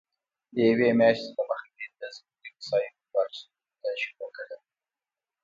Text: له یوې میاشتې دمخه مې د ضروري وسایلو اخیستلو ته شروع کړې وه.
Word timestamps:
له 0.53 0.61
یوې 0.69 0.89
میاشتې 0.99 1.29
دمخه 1.37 1.67
مې 1.75 1.85
د 1.99 2.01
ضروري 2.15 2.49
وسایلو 2.57 3.11
اخیستلو 3.21 3.75
ته 3.81 3.89
شروع 4.01 4.29
کړې 4.35 4.55
وه. 4.59 4.67